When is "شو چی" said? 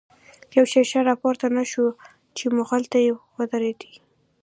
1.71-2.45